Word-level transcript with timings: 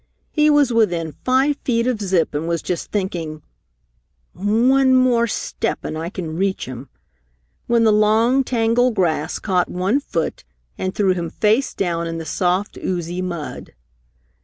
He 0.31 0.49
was 0.49 0.73
within 0.73 1.13
five 1.23 1.57
feet 1.57 1.85
of 1.85 2.01
Zip 2.01 2.33
and 2.33 2.47
was 2.47 2.63
just 2.63 2.89
thinking, 2.91 3.43
"One 4.33 4.95
more 4.95 5.27
step 5.27 5.85
and 5.85 5.95
I 5.95 6.09
can 6.09 6.35
reach 6.35 6.65
him!" 6.65 6.89
when 7.67 7.83
the 7.83 7.93
long 7.93 8.43
tangle 8.43 8.89
grass 8.89 9.37
caught 9.37 9.69
one 9.69 9.99
foot 9.99 10.43
and 10.75 10.95
threw 10.95 11.13
him 11.13 11.29
face 11.29 11.75
down 11.75 12.07
in 12.07 12.17
the 12.17 12.25
soft, 12.25 12.79
oozy 12.83 13.21
mud. 13.21 13.75